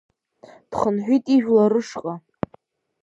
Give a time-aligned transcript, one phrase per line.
[0.69, 2.13] Дхынҳәит ижәлар рышҟа.